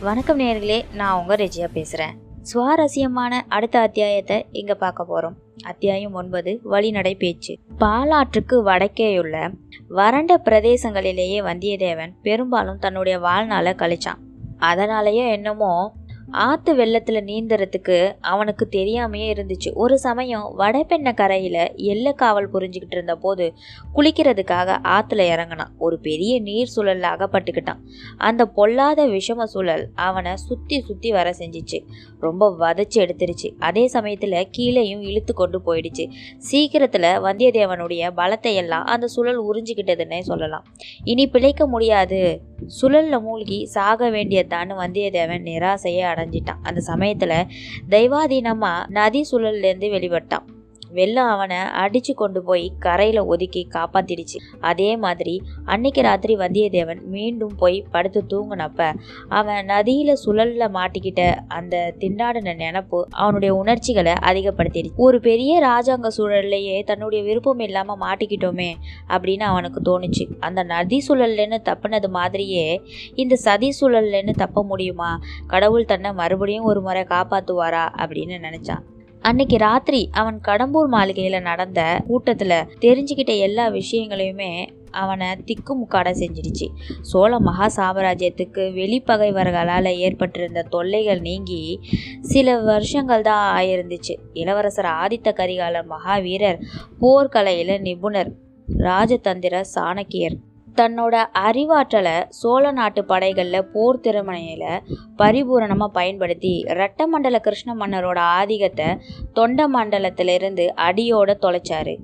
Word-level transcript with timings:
வணக்கம் 0.00 0.38
நேர்களே 0.38 0.94
நான் 0.94 1.20
உங்க 1.20 1.36
ரெஜியா 1.36 1.68
பேசுறேன். 1.74 2.10
சுவாரஸ்யமான 2.42 3.44
அடுத்த 3.48 3.80
அத்தியாயத்தை 3.80 4.46
இங்க 4.52 4.74
பார்க்க 4.74 5.06
போறோம். 5.10 5.34
அத்தியாயம் 5.64 6.12
ஒன்பது 6.12 6.60
வழிநடை 6.64 7.14
பேச்சு. 7.14 7.58
பாலாற்றுக்கு 7.78 8.62
வடக்கேயுள்ள 8.64 9.54
வறண்ட 9.88 10.40
பிரதேசங்களிலேயே 10.44 11.42
வந்தியத்தேவன் 11.42 12.12
பெரும்பாலும் 12.22 12.78
தன்னுடைய 12.78 13.18
வாழ்நாளை 13.18 13.72
கழிச்சான். 13.72 14.18
அதனாலேயே 14.58 15.30
என்னமோ 15.30 15.94
ஆற்று 16.30 16.74
வெள்ளத்தில் 16.74 17.24
நீந்துறதுக்கு 17.24 18.14
அவனுக்கு 18.20 18.68
தெரியாமையே 18.70 19.28
இருந்துச்சு. 19.34 19.72
ஒரு 19.74 19.98
சமயம் 19.98 20.54
வடபெண்ண 20.58 21.14
கரையில் 21.14 21.74
எல்லை 21.74 22.12
காவல் 22.12 22.50
புரிஞ்சுக்கிட்டு 22.50 22.90
இருந்த 22.90 23.16
போது 23.16 23.52
குளிக்கிறதுக்காக 23.94 24.78
ஆற்றுல 24.82 25.20
இறங்கினான். 25.20 25.74
ஒரு 25.78 25.98
பெரிய 25.98 26.40
நீர் 26.40 26.72
சுழல்ல 26.76 27.04
அகப்பட்டுக்கிட்டான். 27.14 27.76
அந்த 28.16 28.46
பொல்லாத 28.46 29.06
விஷம 29.06 29.42
சுழல் 29.42 29.88
அவனை 29.94 30.36
சுற்றி 30.36 30.80
சுற்றி 30.80 31.10
வர 31.10 31.30
செஞ்சிச்சு. 31.30 31.84
ரொம்ப 32.20 32.56
வதச்சி 32.58 32.94
எடுத்துருச்சு. 32.94 33.54
அதே 33.58 33.86
சமயத்தில் 33.86 34.48
கீழேயும் 34.58 35.00
இழுத்து 35.00 35.34
கொண்டு 35.34 35.60
போயிடுச்சு. 35.66 36.10
சீக்கிரத்தில் 36.38 37.02
வந்தியத்தேவனுடைய 37.02 38.10
பலத்தை 38.16 38.54
எல்லாம் 38.54 38.84
அந்த 38.84 39.06
சுழல் 39.06 39.42
உறிஞ்சிக்கிட்டதுன்னே 39.52 40.20
சொல்லலாம். 40.20 40.64
இனி 41.04 41.28
பிழைக்க 41.28 41.66
முடியாது. 41.66 42.40
சுழல்ல 42.80 43.20
மூழ்கி 43.20 43.66
சாக 43.66 44.10
வேண்டியதான்னு 44.10 44.74
வந்தியத்தேவன் 44.78 45.46
நிராசையை 45.50 46.04
அடைஞ்சிட்டான். 46.12 46.62
அந்த 46.62 46.80
சமயத்தில் 46.80 47.46
தெய்வாதீனமாக 47.90 48.88
நதி 48.88 49.26
சுழல்லேருந்து 49.32 49.90
வெளிப்பட்டான். 49.96 50.46
வெள்ளம் 50.90 51.28
அவனை 51.28 51.56
அடிச்சு 51.56 52.14
கொண்டு 52.14 52.42
போய் 52.42 52.72
கரையில 52.78 53.24
ஒதுக்கி 53.24 53.68
காப்பாத்திடுச்சு. 53.70 54.38
அதே 54.60 54.96
மாதிரி 54.96 55.42
அன்னைக்கு 55.64 56.02
ராத்திரி 56.02 56.36
வந்தியத்தேவன் 56.36 57.02
மீண்டும் 57.02 57.54
போய் 57.56 57.84
படுத்து 57.90 58.24
தூங்கினப்ப 58.28 58.92
அவன் 59.28 59.66
நதியில 59.66 60.12
சுழல்ல 60.24 60.68
மாட்டிக்கிட்ட 60.68 61.34
அந்த 61.48 61.94
திண்டாடின 61.98 62.54
நினப்பு 62.64 63.02
அவனுடைய 63.10 63.54
உணர்ச்சிகளை 63.54 64.12
அதிகப்படுத்திடுச்சு. 64.12 64.94
ஒரு 64.96 65.20
பெரிய 65.20 65.60
ராஜாங்க 65.60 66.08
சூழல்லையே 66.16 66.84
தன்னுடைய 66.84 67.24
விருப்பம் 67.24 67.58
இல்லாம 67.58 67.96
மாட்டிக்கிட்டோமே 68.06 68.70
அப்படின்னு 69.08 69.46
அவனுக்கு 69.52 69.80
தோணுச்சு. 69.88 70.26
அந்த 70.40 70.62
நதி 70.62 71.04
சுழல்லன்னு 71.08 71.58
தப்புனது 71.64 72.08
மாதிரியே 72.08 72.82
இந்த 73.14 73.36
சதி 73.36 73.72
சுழல்லன்னு 73.80 74.30
தப்ப 74.30 74.62
முடியுமா? 74.62 75.20
கடவுள் 75.46 75.84
தன்னை 75.84 76.12
மறுபடியும் 76.12 76.64
ஒரு 76.64 76.80
முறை 76.80 77.02
காப்பாத்துவாரா 77.02 77.84
அப்படின்னு 77.96 78.36
நினைச்சான். 78.46 78.84
அன்னைக்கு 79.20 79.56
ராத்திரி 79.56 80.08
அவன் 80.12 80.40
கடம்பூர் 80.48 80.88
மாளிகையில 80.92 81.40
நடந்த 81.40 82.04
கூட்டத்துல 82.08 82.68
தெரிஞ்சுக்கிட்ட 82.80 83.38
எல்லா 83.38 83.68
விஷயங்களையுமே 83.68 84.66
அவனை 84.90 85.28
திக்குமுக்காட 85.28 86.08
செஞ்சிடுச்சு. 86.20 86.66
சோழ 87.00 87.38
மகா 87.38 87.66
சாம்ராஜ்யத்துக்கு 87.76 88.62
வெளிப்பகைவர்களால் 88.78 89.94
ஏற்பட்டிருந்த 89.96 90.62
தொல்லைகள் 90.62 91.20
நீங்கி 91.20 91.80
சில 92.20 92.58
வருஷங்கள் 92.58 93.22
தான் 93.22 93.60
ஆயிருந்துச்சு. 93.60 94.16
இளவரசர் 94.32 94.84
ஆதித்த 94.84 95.32
கரிகால 95.32 95.82
மகாவீரர் 95.86 96.60
போர்க்கலையில் 97.00 97.80
நிபுணர் 97.80 98.32
ராஜதந்திர 98.68 99.64
சாணக்கியர். 99.74 100.36
தன்னோட 100.78 101.14
அறிவாற்றலை 101.46 102.14
சோழ 102.40 102.70
நாட்டு 102.70 103.02
படைகளில் 103.04 103.68
போர் 103.72 104.00
திருமணையில் 104.00 104.82
பரிபூரணமாக 105.18 105.96
பயன்படுத்தி 105.98 106.52
ரெட்டமண்டல 106.80 107.38
கிருஷ்ண 107.46 107.74
மன்னரோட 107.74 108.18
ஆதிக்கத்தை 108.38 108.88
தொண்ட 109.32 109.68
மண்டலத்திலிருந்து 109.68 110.66
அடியோட 110.88 111.36
தொலைச்சாரு. 111.44 111.94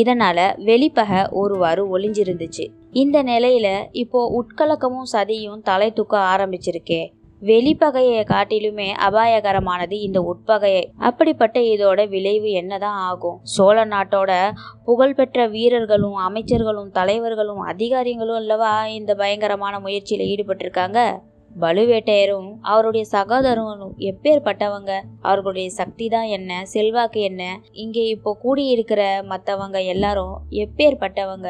இதனால 0.00 0.38
வெளிப்பகை 0.64 1.20
ஒருவாறு 1.40 1.84
ஒளிஞ்சிருந்துச்சு. 1.94 2.66
இந்த 3.00 3.22
நிலையில 3.22 3.68
இப்போ 4.02 4.20
உட்கலக்கமும் 4.38 5.10
சதியும் 5.12 5.62
தலை 5.62 5.88
தூக்க 5.92 6.14
ஆரம்பிச்சிருக்கே. 6.34 7.02
வெளிப்பகையை 7.42 8.22
காட்டிலுமே 8.30 8.86
அபாயகரமானது 9.06 9.96
இந்த 10.06 10.18
உட்பகையை 10.30 10.82
அப்படிப்பட்ட 11.08 11.58
இதோட 11.72 12.00
விளைவு 12.14 12.50
என்னதான் 12.50 12.98
ஆகும்? 13.10 13.38
சோழ 13.54 13.76
நாட்டோட 13.84 14.32
புகழ்பெற்ற 14.88 15.46
வீரர்களும் 15.54 16.18
அமைச்சர்களும் 16.26 16.90
தலைவர்களும் 16.98 17.62
அதிகாரிகளும் 17.72 18.40
அல்லவா 18.42 18.72
இந்த 18.98 19.14
பயங்கரமான 19.14 19.80
முயற்சியில் 19.86 20.28
ஈடுபட்டிருக்காங்க? 20.32 20.98
பழுவேட்டையரும் 21.62 22.50
அவருடைய 22.72 23.04
சகோதரனும் 23.14 23.94
எப்பேற்பட்டவங்க? 24.10 24.92
அவர்களுடைய 25.28 25.68
சக்தி 25.78 26.06
தான் 26.08 26.28
என்ன? 26.36 26.60
செல்வாக்கு 26.74 27.20
என்ன? 27.30 27.42
இங்கே 27.84 28.04
இப்போ 28.08 28.36
கூடியிருக்கிற 28.44 29.02
மற்றவங்க 29.32 29.80
எல்லாரும் 29.94 30.36
எப்பேற்பட்டவங்க? 30.64 31.48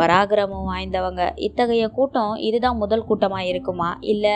பராக்கிரமம் 0.00 0.68
வாய்ந்தவங்க. 0.72 1.22
இத்தகைய 1.46 1.88
கூட்டம் 1.88 2.34
இதுதான் 2.48 2.80
முதல் 2.82 3.04
கூட்டமாக 3.08 3.48
இருக்குமா? 3.52 3.90
இல்லை 4.12 4.34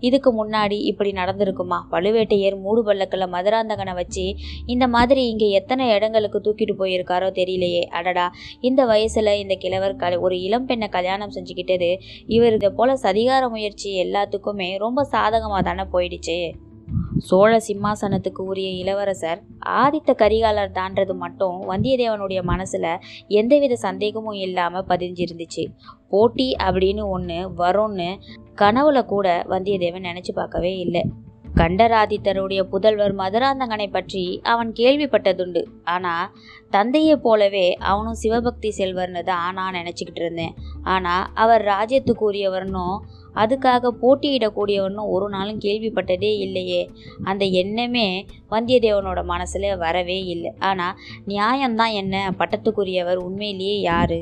இதுக்கு 0.00 0.32
முன்னாடி 0.40 0.78
இப்படி 0.90 1.12
நடந்திருக்குமா? 1.12 1.78
பழுவேட்டையர் 1.92 2.58
மூடு 2.64 2.82
பல்லக்கில் 2.82 3.32
மதுராந்தகனை 3.34 3.94
வச்சு 4.00 4.26
இந்த 4.66 4.86
மாதிரி 4.88 5.24
இங்கே 5.28 5.50
எத்தனை 5.50 5.86
இடங்களுக்கு 5.96 6.40
தூக்கிட்டு 6.40 6.76
போயிருக்காரோ 6.82 7.30
தெரியலையே. 7.40 7.84
அடடா 8.00 8.26
இந்த 8.60 8.84
வயசில் 8.84 9.38
இந்த 9.42 9.54
கிழவர் 9.54 9.96
க 9.96 10.10
ஒரு 10.26 10.36
இளம் 10.48 10.66
பெண்ணை 10.66 10.88
கல்யாணம் 10.88 11.34
செஞ்சுக்கிட்டது 11.36 11.92
இவர் 12.26 12.56
இதை 12.58 12.70
போல் 12.80 13.00
சதிகார 13.04 13.48
முயற்சி 13.48 13.90
எல்லாத்துக்குமே 14.04 14.70
ரொம்ப 14.78 15.04
சாதகமாக 15.14 15.62
தானே 15.62 15.86
போயிடுச்சு. 15.94 16.38
சோழ 17.18 17.60
சிம்மாசனத்துக்கு 17.68 18.42
உரிய 18.42 18.68
இளவரசர் 18.70 19.42
ஆதித்த 19.66 20.12
கரிகாலர் 20.18 20.76
தான்றது 20.78 21.14
மட்டும் 21.14 21.56
வந்தியத்தேவனுடைய 21.70 22.40
மனசுல 22.46 22.86
எந்தவித 23.28 23.76
சந்தேகமும் 23.76 24.40
இல்லாம 24.46 24.80
பதிஞ்சிருந்துச்சு. 24.80 25.64
போட்டி 26.08 26.56
அப்படின்னு 26.62 27.04
ஒன்று 27.06 27.38
வரும்னு 27.56 28.10
கனவுல 28.56 29.04
கூட 29.04 29.44
வந்தியத்தேவன் 29.48 30.08
நினைச்சு 30.08 30.32
பார்க்கவே 30.34 30.76
இல்லை. 30.78 31.04
கண்டராதித்தருடைய 31.56 32.60
புதல்வர் 32.72 33.14
மதுராந்தகனை 33.20 33.86
பற்றி 33.86 34.40
அவன் 34.42 34.70
கேள்விப்பட்டதுண்டு. 34.72 35.62
ஆனா 35.84 36.14
தந்தையை 36.70 37.16
போலவே 37.16 37.66
அவனும் 37.90 38.20
சிவபக்தி 38.22 38.70
செல்வர்னு 38.78 39.22
தான் 39.22 39.54
நான் 39.54 39.74
நினச்சிக்கிட்டு 39.74 40.22
இருந்தேன். 40.24 40.54
ஆனால் 40.82 41.26
அவர் 41.34 41.64
ராஜ்யத்துக்குரியவர்னும் 41.64 42.96
அதுக்காக 43.34 43.90
போட்டியிடக்கூடியவனும் 44.02 45.10
ஒரு 45.14 45.28
நாளும் 45.28 45.60
கேள்விப்பட்டதே 45.60 46.32
இல்லையே. 46.38 46.90
அந்த 47.24 47.44
எண்ணமே 47.44 48.26
வந்தியத்தேவனோட 48.50 49.20
மனசில் 49.24 49.76
வரவே 49.76 50.18
இல்லை. 50.24 50.52
ஆனால் 50.58 50.96
நியாயம்தான் 51.26 51.94
என்ன? 52.02 52.16
பட்டத்துக்குரியவர் 52.38 53.16
உண்மையிலேயே 53.16 53.80
யாரு? 53.80 54.18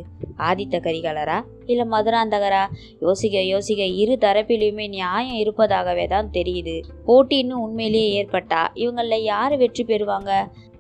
ஆதித்த 0.49 0.77
கரிகாலரா 0.81 1.39
இல்லை 1.67 1.87
மதுராந்தகரா? 1.87 2.63
யோசிக்க 3.01 3.43
யோசிக்க 3.43 3.83
இரு 3.85 4.17
தரப்பிலையுமே 4.21 4.89
நியாயம் 4.89 5.37
இருப்பதாகவே 5.37 6.07
தான் 6.07 6.31
தெரியுது. 6.31 6.77
போட்டின்னு 7.07 7.57
உண்மையிலேயே 7.67 8.11
ஏற்பட்டா? 8.19 8.63
இவங்களில் 8.75 9.29
யார் 9.33 9.57
வெற்றி 9.57 9.85
பெறுவாங்க? 9.85 10.31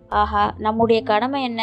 ஆஹா 0.08 0.54
நம்முடைய 0.58 1.02
கடமை 1.02 1.42
என்ன? 1.42 1.62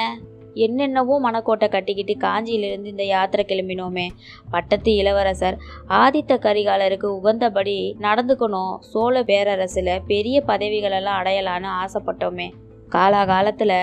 என்னென்னவோ 0.66 1.16
மனக்கோட்டை 1.20 1.68
கட்டிக்கிட்டு 1.70 2.14
காஞ்சியிலிருந்து 2.28 2.86
இந்த 2.86 3.06
யாத்திரை 3.06 3.44
கிளம்பினோமே. 3.46 4.06
பட்டத்து 4.50 4.92
இளவரசர் 4.96 5.58
ஆதித்த 5.88 6.38
கரிகாலருக்கு 6.46 7.08
உகந்தபடி 7.20 7.76
நடந்துக்கணும். 8.02 8.74
சோழ 8.92 9.24
பேரரசில் 9.24 9.92
பெரிய 10.08 10.44
பதவிகளெல்லாம் 10.48 11.20
அடையலான்னு 11.22 11.70
ஆசைப்பட்டோமே. 11.84 12.48
காலாகாலத்தில் 12.96 13.80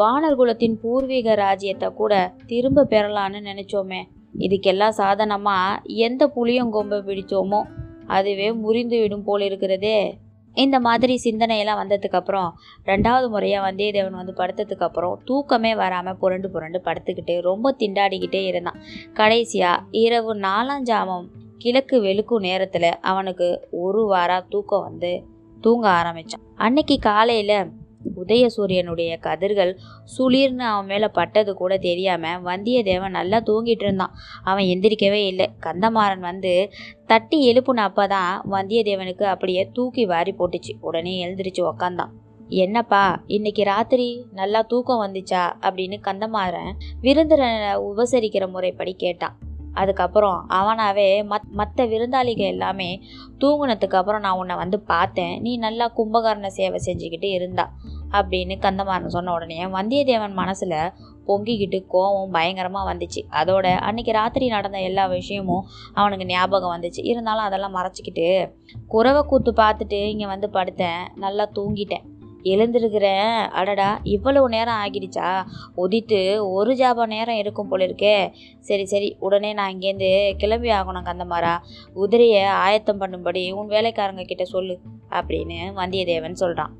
வானர் 0.00 0.36
குலத்தின் 0.36 0.76
பூர்வீக 0.82 1.34
ராஜ்யத்தை 1.34 1.88
கூட 1.92 2.12
திரும்ப 2.46 2.86
பெறலான்னு 2.90 3.40
நினச்சோமே. 3.50 4.00
இதுக்கெல்லாம் 4.38 4.98
சாதனமாக 4.98 5.80
எந்த 6.06 6.22
புளியங்கொம்பை 6.36 6.98
பிடிச்சோமோ 7.08 7.60
அதுவே 8.06 8.48
முறிந்துவிடும் 8.64 9.24
போல் 9.24 9.40
இருக்கிறதே 9.40 9.98
இந்த 10.56 10.76
மாதிரி 10.80 11.14
சிந்தனையெல்லாம் 11.24 11.80
வந்ததுக்கப்புறம் 11.80 12.50
ரெண்டாவது 12.86 13.26
முறையாக 13.28 13.64
வந்தியத்தேவன் 13.66 14.18
வந்து 14.20 14.34
படுத்ததுக்கப்புறம் 14.40 15.14
தூக்கமே 15.24 15.72
வராமல் 15.74 16.18
புரண்டு 16.18 16.48
புரண்டு 16.50 16.80
படுத்துக்கிட்டு 16.84 17.34
ரொம்ப 17.40 17.74
திண்டாடிக்கிட்டே 17.78 18.42
இருந்தான். 18.50 18.78
கடைசியாக 19.12 19.84
இரவு 20.04 20.34
நாலாஞ்சாமம் 20.46 21.26
கிழக்கு 21.58 21.96
வெளுக்கும் 22.02 22.44
நேரத்தில் 22.48 22.90
அவனுக்கு 23.10 23.48
ஒரு 23.84 24.02
வாரம் 24.06 24.48
தூக்கம் 24.48 24.86
வந்து 24.88 25.12
தூங்க 25.60 25.86
ஆரம்பித்தான் 25.98 26.44
அன்னைக்கு 26.56 26.98
காலையில் 26.98 27.58
உதயசூரியனுடைய 28.26 29.18
கதிர்கள் 29.20 29.76
சுளிர்னு 30.18 30.56
அவன் 30.56 30.86
மேலே 30.86 31.08
பட்டது 31.08 31.54
கூட 31.54 31.78
தெரியாமல் 31.78 32.42
வந்தியத்தேவன் 32.42 33.08
நல்லா 33.08 33.38
தூங்கிட்டு 33.38 33.82
இருந்தான். 33.82 34.14
அவன் 34.44 34.64
எந்திரிக்கவே 34.64 35.26
இல்லை. 35.26 35.50
கந்தமாறன் 35.66 36.20
வந்து 36.20 36.70
தட்டி 37.06 37.52
எழுப்புன 37.52 37.80
அப்போ 37.88 38.06
தான் 38.06 38.44
வந்தியத்தேவனுக்கு 38.50 39.22
அப்படியே 39.22 39.70
தூக்கி 39.72 40.06
வாரி 40.06 40.34
போட்டுச்சு. 40.38 40.72
உடனே 40.80 41.26
எழுந்திரிச்சு 41.26 41.70
உக்காந்தான். 41.72 42.12
என்னப்பா 42.48 43.22
இன்னைக்கு 43.26 43.62
ராத்திரி 43.62 44.26
நல்லா 44.32 44.62
தூக்கம் 44.62 45.02
வந்துச்சா 45.02 45.42
அப்படின்னு 45.60 45.96
கந்தமாறன் 46.04 46.72
விருந்தரை 47.02 47.48
உபசரிக்கிற 47.82 48.50
முறைப்படி 48.50 48.94
கேட்டான். 48.94 49.38
அதுக்கப்புறம் 49.74 50.38
அவனாகவே 50.58 51.08
மத் 51.32 51.48
மற்ற 51.60 51.86
விருந்தாளிகள் 51.92 52.52
எல்லாமே 52.54 52.90
தூங்கினதுக்கப்புறம் 53.42 54.24
நான் 54.26 54.40
உன்னை 54.42 54.56
வந்து 54.56 54.80
பார்த்தேன். 54.92 55.34
நீ 55.40 55.52
நல்லா 55.66 55.86
கும்பகர்ண 55.96 56.50
சேவை 56.58 56.80
செஞ்சுக்கிட்டு 56.86 57.30
இருந்தா 57.38 57.66
அப்படின்னு 58.18 58.56
கந்தமாறன் 58.64 59.16
சொன்ன 59.16 59.32
உடனே 59.32 59.58
வந்தியத்தேவன் 59.78 60.38
மனசில் 60.42 60.78
பொங்கிக்கிட்டு 61.28 61.78
கோவம் 61.92 62.34
பயங்கரமாக 62.36 62.88
வந்துச்சு. 62.90 63.20
அதோட 63.40 63.66
அன்னைக்கு 63.86 64.12
ராத்திரி 64.12 64.46
நடந்த 64.48 64.78
எல்லா 64.88 65.04
விஷயமும் 65.06 65.64
அவனுக்கு 65.94 66.24
ஞாபகம் 66.26 66.74
வந்துச்சு. 66.74 67.02
இருந்தாலும் 67.04 67.46
அதெல்லாம் 67.48 67.76
மறைச்சிக்கிட்டு 67.78 68.26
குறவை 68.88 69.22
கூத்து 69.30 69.52
பார்த்துட்டு 69.62 70.00
இங்கே 70.12 70.26
வந்து 70.34 70.50
படுத்தேன். 70.52 71.02
நல்லா 71.24 71.46
தூங்கிட்டேன். 71.58 72.04
எழுந்திருக்கிறேன். 72.44 73.48
அடடா 73.50 74.00
இவ்வளவு 74.02 74.48
நேரம் 74.48 74.80
ஆகிடுச்சா? 74.84 75.28
உதித்து 75.76 76.20
ஒரு 76.52 76.74
ஜாப 76.74 77.06
நேரம் 77.06 77.36
இருக்கும் 77.36 77.68
போல 77.68 77.86
இருக்கே. 77.86 78.16
சரி 78.60 78.86
சரி 78.86 79.16
உடனே 79.18 79.52
நான் 79.52 79.74
இங்கேருந்து 79.74 80.36
கிளம்பி 80.36 80.70
ஆகணும் 80.70 81.08
கந்தமாரா 81.08 81.54
குதிரையை 81.94 82.44
ஆயத்தம் 82.44 83.00
பண்ணும்படி 83.00 83.52
உன் 83.52 83.68
வேலைக்காரங்க 83.68 84.22
கிட்ட 84.22 84.44
சொல்லு 84.44 84.76
அப்படின்னு 85.10 85.58
வந்தியத்தேவன் 85.76 86.42
சொல்கிறான் 86.42 86.74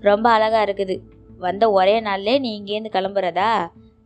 ரொம்ப 0.00 0.30
அழகாக 0.30 0.64
இருக்குது. 0.66 0.96
வந்த 1.38 1.64
ஒரே 1.70 2.00
நாள்லே 2.00 2.34
நீ 2.38 2.50
இங்கேருந்து 2.60 2.96
கிளம்புறதா? 2.96 3.50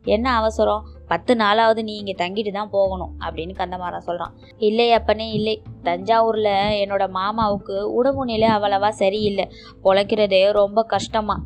என்ன 0.05 0.27
அவசரம்? 0.37 0.83
பத்து 1.11 1.33
நாளாவது 1.43 1.81
நீ 1.89 1.93
இங்கே 2.01 2.15
தங்கிட்டு 2.21 2.53
தான் 2.59 2.73
போகணும் 2.77 3.13
அப்படின்னு 3.25 3.53
கந்தமாறன் 3.59 4.07
சொல்கிறான் 4.07 4.33
இல்லை 4.69 4.87
அப்பனே 4.99 5.27
இல்லை. 5.39 5.55
தஞ்சாவூரில் 5.89 6.55
என்னோட 6.83 7.05
மாமாவுக்கு 7.19 7.77
உடம்பு 7.99 8.25
நிலை 8.33 8.49
அவ்வளவா 8.57 8.91
சரியில்லை. 9.03 9.47
பொழைக்கிறதே 9.85 10.41
ரொம்ப 10.61 10.83
கஷ்டமா 10.95 11.37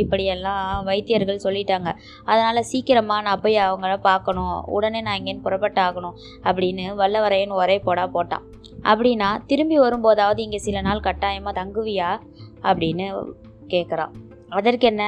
இப்படியெல்லாம் 0.00 0.84
வைத்தியர்கள் 0.88 1.44
சொல்லிட்டாங்க. 1.44 1.90
அதனால் 2.30 2.68
சீக்கிரமாக 2.70 3.24
நான் 3.26 3.42
போய் 3.44 3.56
அவங்கள 3.66 3.94
பார்க்கணும். 4.08 4.56
உடனே 4.76 5.00
நான் 5.06 5.18
இங்கேன்னு 5.20 5.44
புறப்பட்டாகணும் 5.46 6.18
அப்படின்னு 6.48 6.84
வல்லவரையன் 7.00 7.58
ஒரே 7.62 7.76
போடா 7.86 8.04
போட்டான். 8.16 8.44
அப்படின்னா 8.90 9.28
திரும்பி 9.50 9.78
வரும்போதாவது 9.84 10.40
இங்கே 10.46 10.60
சில 10.66 10.80
நாள் 10.88 11.06
கட்டாயமாக 11.08 11.54
தங்குவியா? 11.60 12.10
அப்படின்னு 12.68 13.06
கேட்குறான் 13.74 14.14
அதற்கென்ன? 14.58 15.04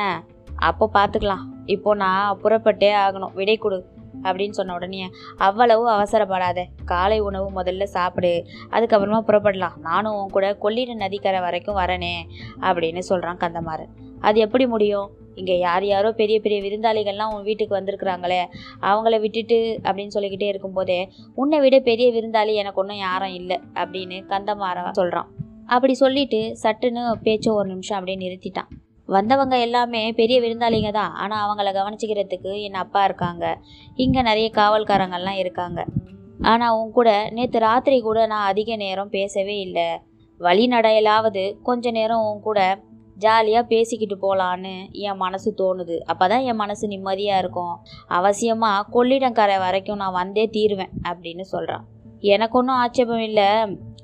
அப்போ 0.68 0.84
பார்த்துக்கலாம். 0.98 1.46
இப்போ 1.74 1.90
நான் 2.02 2.38
புறப்பட்டே 2.42 2.90
ஆகணும். 3.04 3.34
விடை 3.38 3.56
கொடு. 3.62 3.78
அப்படின்னு 4.22 4.50
சொன்ன 4.50 4.74
உடனே 4.74 5.00
அவ்வளவு 5.36 5.84
அவசரப்படாத. 5.90 6.64
காலை 6.84 7.20
உணவு 7.20 7.62
முதல்ல 7.62 7.82
சாப்பிடு. 7.96 8.34
அதுக்கப்புறமா 8.70 9.20
புறப்படலாம். 9.26 9.76
நானும் 9.80 10.18
உன் 10.20 10.30
கூட 10.30 10.54
கொள்ளிட 10.54 10.94
நதிக்கரை 10.94 11.40
வரைக்கும் 11.40 11.76
வரனே 11.76 12.14
அப்படின்னு 12.60 12.98
சொல்கிறான் 12.98 13.36
கந்தமாறன். 13.36 13.92
அது 14.20 14.40
எப்படி 14.40 14.66
முடியும்? 14.66 15.10
இங்கே 15.34 15.58
யார் 15.58 15.84
யாரோ 15.84 16.12
பெரிய 16.12 16.40
பெரிய 16.40 16.58
விருந்தாளிகள்லாம் 16.62 17.32
உன் 17.34 17.42
வீட்டுக்கு 17.42 17.74
வந்திருக்கிறாங்களே. 17.76 18.40
அவங்கள 18.80 19.20
விட்டுட்டு 19.20 19.58
அப்படின்னு 19.82 20.14
சொல்லிக்கிட்டே 20.16 20.46
இருக்கும்போதே 20.46 20.98
உன்னை 21.34 21.60
விட 21.60 21.78
பெரிய 21.78 22.08
விருந்தாளி 22.12 22.54
எனக்கு 22.54 22.80
ஒன்றும் 22.80 22.96
யாரும் 22.96 23.34
இல்லை 23.34 23.58
அப்படின்னு 23.74 24.18
கந்தமாறன் 24.32 24.90
சொல்கிறான் 24.90 25.30
அப்படி 25.66 25.94
சொல்லிட்டு 25.94 26.40
சட்டுன்னு 26.62 27.02
பேச்சோ 27.24 27.50
ஒரு 27.50 27.68
நிமிஷம் 27.68 27.98
அப்படியே 27.98 28.18
நிறுத்திட்டான். 28.22 28.70
வந்தவங்க 29.14 29.56
எல்லாமே 29.66 30.02
பெரிய 30.20 30.36
விருந்தாளிங்க 30.44 30.90
தான். 30.98 31.12
ஆனால் 31.22 31.42
அவங்கள 31.44 31.70
கவனிச்சிக்கிறதுக்கு 31.78 32.52
என் 32.66 32.82
அப்பா 32.84 33.02
இருக்காங்க. 33.08 33.44
இங்கே 34.04 34.22
நிறைய 34.30 34.48
காவல்காரங்கள்லாம் 34.60 35.40
இருக்காங்க. 35.42 35.80
ஆனால் 36.50 36.76
உன் 36.78 36.94
கூட 36.98 37.10
நேற்று 37.36 37.58
ராத்திரி 37.66 37.98
கூட 38.06 38.20
நான் 38.32 38.48
அதிக 38.52 38.76
நேரம் 38.84 39.12
பேசவே 39.18 39.56
இல்லை. 39.66 39.88
வழி 40.40 40.64
நடையிலாவது 40.74 41.42
கொஞ்ச 41.68 41.90
நேரம் 41.98 42.24
உன் 42.28 42.40
கூட 42.46 42.60
ஜாலியாக 43.24 43.70
பேசிக்கிட்டு 43.72 44.16
போகலான்னு 44.22 44.72
என் 45.08 45.20
மனசு 45.24 45.50
தோணுது. 45.60 45.96
அப்போ 46.10 46.24
தான் 46.32 46.46
என் 46.50 46.60
மனசு 46.62 46.84
நிம்மதியாக 46.92 47.42
இருக்கும். 47.42 47.74
அவசியமாக 48.18 48.86
கொள்ளிடங்கரை 48.94 49.58
வரைக்கும் 49.64 50.00
நான் 50.02 50.18
வந்தே 50.20 50.44
தீருவேன் 50.56 50.94
அப்படின்னு 51.10 51.46
சொல்கிறான் 51.54 51.84
எனக்கு 52.34 52.56
ஒன்றும் 52.60 52.80
ஆட்சேபம் 52.82 53.24
இல்லை. 53.28 53.50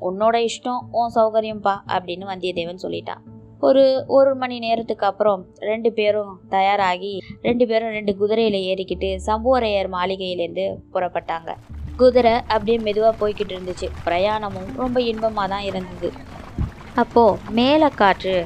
உன்னோட 0.09 0.37
இஷ்டம் 0.51 0.81
உன் 1.01 1.15
சௌகரியம்ப்பா 1.17 1.75
அப்படின்னு 1.95 2.25
வந்தியத்தேவன் 2.33 2.85
சொல்லிட்டான். 2.85 3.25
ஒரு 3.67 3.85
ஒரு 4.17 4.35
மணி 4.35 4.57
நேரத்துக்கு 4.59 5.05
அப்புறம் 5.07 5.41
ரெண்டு 5.69 5.91
பேரும் 5.93 6.33
தயாராகி 6.51 7.13
ரெண்டு 7.43 7.65
பேரும் 7.67 7.95
ரெண்டு 7.97 8.13
குதிரையில் 8.17 8.59
ஏறிக்கிட்டு 8.71 9.09
சம்புவரையர் 9.27 9.89
மாளிகையிலேருந்து 9.95 10.67
புறப்பட்டாங்க. 10.95 11.51
குதிரை 11.97 12.35
அப்படியே 12.55 12.79
மெதுவாக 12.79 13.15
போய்கிட்டு 13.21 13.55
இருந்துச்சு. 13.55 13.89
பிரயாணமும் 14.07 14.71
ரொம்ப 14.83 15.01
இன்பமாக 15.01 15.49
தான் 15.49 15.67
இருந்தது. 15.71 16.11
அப்போது 16.95 17.41
மேலே 17.59 17.89
காற்று 18.01 18.37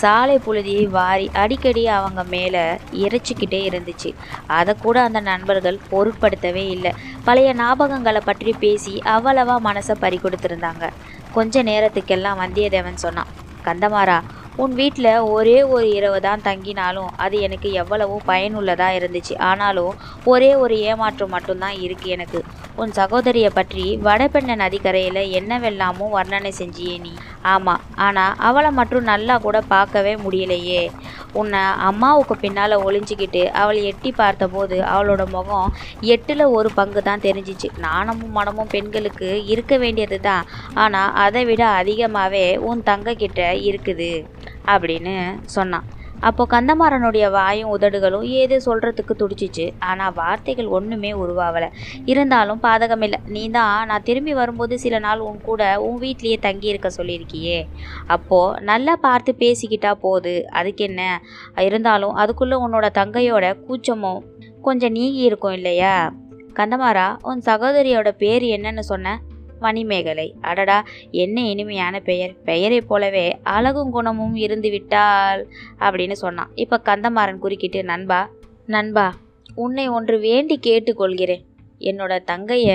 சாலை 0.00 0.36
புழுதியை 0.46 0.84
வாரி 0.98 1.26
அடிக்கடி 1.42 1.82
அவங்க 1.96 2.20
மேலே 2.34 2.62
இறைச்சிக்கிட்டே 3.04 3.60
இருந்துச்சு. 3.70 4.10
அதை 4.58 4.72
கூட 4.84 4.96
அந்த 5.02 5.20
நண்பர்கள் 5.30 5.78
பொருட்படுத்தவே 5.92 6.64
இல்லை. 6.76 6.92
பழைய 7.24 7.54
ஞாபகங்களை 7.54 8.22
பற்றி 8.30 8.52
பேசி 8.64 8.94
அவ்வளவா 9.14 9.56
மனசை 9.68 9.96
பறி 9.98 10.20
கொடுத்துருந்தாங்க. 10.22 10.84
கொஞ்ச 11.30 11.62
நேரத்துக்கெல்லாம் 11.62 12.42
வந்தியத்தேவன் 12.44 13.04
சொன்னான் 13.06 13.32
கந்தமாரா 13.64 14.18
உன் 14.62 14.72
வீட்டில் 14.78 15.12
ஒரே 15.34 15.58
ஒரு 15.74 15.86
இரவு 15.98 16.18
தான் 16.24 16.42
தங்கினாலும் 16.46 17.10
அது 17.24 17.36
எனக்கு 17.46 17.68
எவ்வளவோ 17.82 18.16
பயனுள்ளதாக 18.30 18.96
இருந்துச்சு. 18.98 19.34
ஆனாலும் 19.50 19.92
ஒரே 20.32 20.50
ஒரு 20.62 20.74
ஏமாற்றம் 20.90 21.32
மட்டும்தான் 21.34 21.76
இருக்குது 21.84 22.12
எனக்கு. 22.16 22.40
உன் 22.80 22.92
சகோதரியை 22.98 23.50
பற்றி 23.58 23.84
வடபெண்ண 24.06 24.54
நதிக்கரையில் 24.62 25.22
என்னவெல்லாமோ 25.38 26.06
வர்ணனை 26.16 26.52
செஞ்சியே 26.60 26.96
நீ. 27.04 27.12
ஆமாம் 27.52 27.84
ஆனால் 28.06 28.36
அவளை 28.48 28.70
மட்டும் 28.78 29.08
நல்லா 29.12 29.36
கூட 29.46 29.60
பார்க்கவே 29.74 30.14
முடியலையே. 30.24 30.82
உன்னை 31.40 31.62
அம்மாவுக்கு 31.88 32.34
பின்னால் 32.44 32.82
ஒளிஞ்சிக்கிட்டு 32.86 33.42
அவளை 33.62 33.80
எட்டி 33.90 34.12
பார்த்தபோது 34.20 34.76
அவளோட 34.94 35.24
முகம் 35.36 35.72
எட்டில் 36.14 36.44
ஒரு 36.58 36.70
பங்கு 36.78 37.02
தான் 37.08 37.24
தெரிஞ்சிச்சு. 37.26 37.70
நாணமும் 37.86 38.36
மனமும் 38.38 38.72
பெண்களுக்கு 38.74 39.30
இருக்க 39.54 39.72
வேண்டியது 39.84 40.20
தான் 40.28 40.44
ஆனால் 40.84 41.14
அதை 41.24 41.44
விட 41.50 41.62
அதிகமாகவே 41.80 42.44
உன் 42.70 42.86
தங்கக்கிட்ட 42.90 43.42
இருக்குது. 43.70 44.12
அப்படின்னு 44.66 45.38
சொன்னான். 45.44 45.86
அப்போ 46.22 46.46
கந்தமாறனுடைய 46.50 47.30
வாயும் 47.30 47.70
உதடுகளும் 47.70 48.22
ஏதோ 48.22 48.56
சொல்கிறதுக்கு 48.66 49.14
துடிச்சிச்சு. 49.18 49.72
ஆனால் 49.78 50.12
வார்த்தைகள் 50.12 50.66
ஒன்றுமே 50.66 51.12
உருவாகலை 51.12 51.68
இருந்தாலும் 52.04 52.60
பாதகமில்லை 52.62 53.18
நீ 53.26 53.50
தான் 53.50 53.86
நான் 53.86 54.02
திரும்பி 54.02 54.32
வரும்போது 54.32 54.78
சில 54.78 54.98
நாள் 54.98 55.18
உன் 55.18 55.40
கூட 55.40 55.80
உன் 55.80 56.00
வீட்லேயே 56.00 56.38
தங்கி 56.38 56.68
இருக்க 56.68 56.90
சொல்லியிருக்கியே. 56.90 57.66
அப்போது 58.06 58.60
நல்லா 58.60 58.96
பார்த்து 58.96 59.32
பேசிக்கிட்டா 59.38 59.92
போது 59.92 60.46
அதுக்கு 60.50 60.84
என்ன? 60.84 61.20
இருந்தாலும் 61.56 62.14
அதுக்குள்ளே 62.14 62.56
உன்னோட 62.56 62.88
தங்கையோட 62.90 63.58
கூச்சமும் 63.66 64.24
கொஞ்சம் 64.62 64.92
நீங்கி 64.92 65.22
இருக்கும் 65.22 65.52
இல்லையா? 65.52 66.12
கந்தமாரா 66.54 67.16
உன் 67.22 67.40
சகோதரியோட 67.40 68.10
பேர் 68.10 68.42
என்னன்னு 68.42 68.78
சொன்ன? 68.78 69.18
மணிமேகலை. 69.60 70.26
அடடா 70.40 70.78
என்ன 71.22 71.40
இனிமையான 71.52 72.00
பெயர். 72.00 72.34
பெயரைப் 72.44 72.88
போலவே 72.88 73.26
அழகும் 73.42 73.90
குணமும் 73.90 74.36
இருந்து 74.44 74.70
விட்டால் 74.70 75.42
அப்படின்னு 75.78 76.18
சொன்னான். 76.24 76.52
இப்போ 76.54 76.78
கந்தமாறன் 76.84 77.42
குறுக்கிட்டு 77.44 77.82
நண்பா 77.84 78.20
நண்பா 78.66 79.06
உன்னை 79.54 79.88
ஒன்று 79.88 80.16
வேண்டி 80.18 80.56
கேட்டுக்கொள்கிறேன். 80.66 81.44
என்னோட 81.90 82.14
தங்கைய 82.30 82.70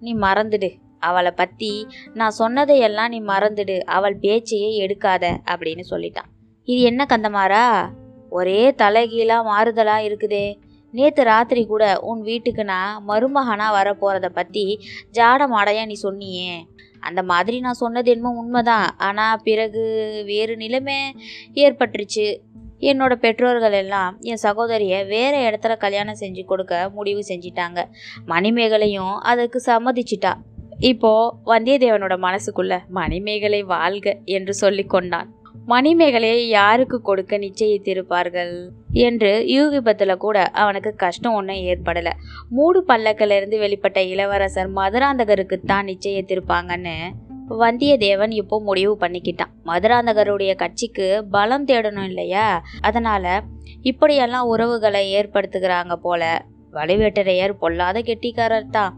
நீ 0.00 0.12
மறந்துடு. 0.14 0.70
அவளை 0.98 1.30
பற்றி 1.30 1.72
நான் 2.14 2.38
சொன்னதையெல்லாம் 2.38 3.08
நீ 3.08 3.18
மறந்துடு. 3.22 3.76
அவள் 3.96 4.16
பேச்சையே 4.22 4.70
எடுக்காத 4.84 5.24
அப்படின்னு 5.50 5.84
சொல்லிட்டான். 5.90 6.30
இது 6.68 6.80
என்ன 6.80 7.02
கந்தமாரா 7.08 7.64
ஒரே 8.30 8.60
தலைகீழாக 8.74 9.46
மாறுதலாக 9.50 10.06
இருக்குதே. 10.06 10.46
நேற்று 10.98 11.22
ராத்திரி 11.30 11.62
கூட 11.66 11.84
உன் 12.10 12.22
வீட்டுக்கு 12.28 12.64
நான் 12.72 13.04
மருமகனாக 13.08 13.76
வரப்போகிறத 13.78 14.28
பற்றி 14.38 14.64
ஜாட 15.18 15.42
மாடையா 15.54 15.84
நீ 15.90 15.96
சொன்னியே. 16.02 16.56
அந்த 17.08 17.20
மாதிரி 17.30 17.56
நான் 17.60 17.80
சொன்னது 17.82 18.10
என்னமோ 18.14 18.38
உண்மைதான். 18.42 18.88
ஆனால் 19.06 19.42
பிறகு 19.48 19.82
வேறு 20.26 20.54
நிலைமை 20.56 20.98
ஏற்பட்டுருச்சு. 21.64 22.26
என்னோட 22.88 23.12
பெற்றோர்கள் 23.22 23.76
எல்லாம் 23.80 24.16
என் 24.30 24.42
சகோதரியை 24.44 24.98
வேறு 25.12 25.38
இடத்துல 25.48 25.74
கல்யாணம் 25.84 26.18
செஞ்சு 26.20 26.42
கொடுக்க 26.44 26.74
முடிவு 26.96 27.22
செஞ்சிட்டாங்க. 27.28 27.80
மணிமேகலையும் 28.32 29.14
அதுக்கு 29.30 29.60
சம்மதிச்சிட்டா. 29.70 30.32
இப்போ 30.90 31.10
வந்தியத்தேவனோட 31.46 32.14
மனசுக்குள்ள 32.24 32.74
மணிமேகலை 32.98 33.60
வாழ்க 33.74 34.08
என்று 34.36 34.54
சொல்லி 34.54 34.84
கொண்டான். 34.94 35.28
மணிமேகலையை 35.68 36.42
யாருக்கு 36.48 37.00
கொடுக்க 37.00 37.38
நிச்சயித்திருப்பார்கள்? 37.38 38.70
என்று 38.92 39.44
யூகிபத்தில் 39.46 40.16
கூட 40.16 40.44
அவனுக்கு 40.44 40.94
கஷ்டம் 40.94 41.34
ஒன்றும் 41.34 41.62
ஏற்படலை. 41.72 42.12
மூடு 42.48 42.84
பல்லக்கிலிருந்து 42.88 43.58
வெளிப்பட்ட 43.58 44.00
இளவரசர் 44.06 44.70
மதுராந்தகருக்கு 44.70 45.60
தான் 45.60 45.86
நிச்சயித்திருப்பாங்கன்னு 45.86 46.96
வந்தியத்தேவன் 47.48 48.30
இப்போ 48.30 48.60
முடிவு 48.60 48.98
பண்ணிக்கிட்டான். 49.00 49.52
மதுராந்தகருடைய 49.64 50.54
கட்சிக்கு 50.54 51.24
பலம் 51.30 51.66
தேடணும் 51.66 52.04
இல்லையா? 52.04 52.62
அதனால 52.80 53.42
இப்படியெல்லாம் 53.82 54.46
உறவுகளை 54.46 55.02
ஏற்படுத்துகிறாங்க 55.14 55.92
போல. 55.92 56.22
வலுவேட்டரையர் 56.72 57.60
பொல்லாத 57.60 57.98
கெட்டிக்காரர் 58.00 58.70
தான் 58.70 58.94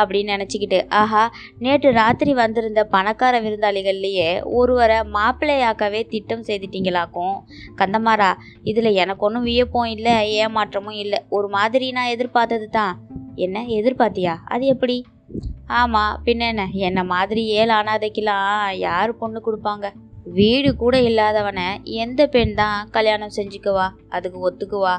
அப்படின்னு 0.00 0.34
நினச்சிக்கிட்டு 0.34 0.78
ஆஹா 1.00 1.22
நேற்று 1.58 1.92
ராத்திரி 1.92 2.34
வந்திருந்த 2.34 2.84
பணக்கார 2.84 3.40
விருந்தாளிகள்லேயே 3.40 4.28
ஒருவரை 4.42 4.98
மாப்பிள்ளையாக்கவே 5.16 6.02
திட்டம் 6.08 6.46
செய்துட்டீங்களாக்கும். 6.48 7.36
கந்தமாரா 7.76 8.30
இதில் 8.62 8.98
எனக்கு 9.02 9.26
ஒன்றும் 9.26 9.42
வியப்பும் 9.42 9.90
இல்லை 9.96 10.14
ஏமாற்றமும் 10.42 11.00
இல்லை. 11.04 11.20
ஒரு 11.28 11.48
மாதிரி 11.48 11.88
நான் 11.92 12.12
எதிர்பார்த்தது 12.16 12.68
தான். 12.68 12.94
என்ன 13.34 13.64
எதிர்பார்த்தியா? 13.78 14.36
அது 14.44 14.64
எப்படி? 14.66 14.96
ஆமாம் 15.80 16.16
பின்ன 16.24 16.46
என்ன? 16.52 16.64
என்னை 16.86 17.02
மாதிரி 17.04 17.42
ஏழு 17.58 17.72
அனாதைக்கெல்லாம் 17.72 18.70
யார் 18.86 19.18
பொண்ணு 19.18 19.40
கொடுப்பாங்க? 19.46 19.88
வீடு 20.38 20.70
கூட 20.76 20.96
இல்லாதவனை 21.00 21.66
எந்த 21.82 22.26
பெண் 22.26 22.52
தான் 22.54 22.88
கல்யாணம் 22.90 23.36
செஞ்சுக்குவா 23.36 23.86
அதுக்கு 24.08 24.38
ஒத்துக்குவா? 24.48 24.94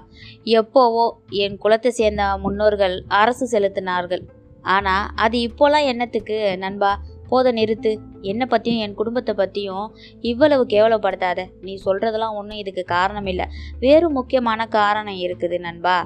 எப்போவோ 0.60 1.06
என் 1.44 1.60
குலத்தை 1.64 1.92
சேர்ந்த 2.00 2.24
முன்னோர்கள் 2.38 2.96
அரசு 3.08 3.46
செலுத்தினார்கள். 3.52 4.24
ஆனால் 4.64 5.10
அது 5.16 5.38
இப்போலாம் 5.50 5.90
என்னத்துக்கு? 5.92 6.58
நண்பா 6.58 6.92
போத 7.30 7.52
நிறுத்து. 7.52 7.92
என்னை 8.22 8.46
பற்றியும் 8.46 8.82
என் 8.82 8.94
குடும்பத்தை 8.94 9.34
பற்றியும் 9.36 9.88
இவ்வளவு 10.22 10.66
கேவலப்படுத்தாத. 10.70 11.46
நீ 11.62 11.80
சொல்கிறதெல்லாம் 11.86 12.36
ஒன்றும் 12.36 12.58
இதுக்கு 12.58 12.84
காரணம் 12.86 13.26
இல்லை 13.26 13.46
வேறு 13.80 14.10
முக்கியமான 14.10 14.68
காரணம் 14.68 15.22
இருக்குது 15.26 15.60
நண்பா. 15.60 15.98